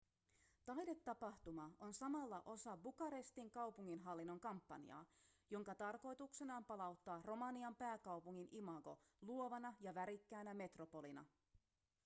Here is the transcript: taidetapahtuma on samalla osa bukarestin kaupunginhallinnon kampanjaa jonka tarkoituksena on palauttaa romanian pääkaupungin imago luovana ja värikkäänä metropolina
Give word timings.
taidetapahtuma 0.65 1.71
on 1.79 1.93
samalla 1.93 2.41
osa 2.45 2.77
bukarestin 2.77 3.49
kaupunginhallinnon 3.51 4.39
kampanjaa 4.39 5.05
jonka 5.49 5.75
tarkoituksena 5.75 6.57
on 6.57 6.65
palauttaa 6.65 7.21
romanian 7.25 7.75
pääkaupungin 7.75 8.47
imago 8.51 8.99
luovana 9.21 9.73
ja 9.79 9.95
värikkäänä 9.95 10.53
metropolina 10.53 11.25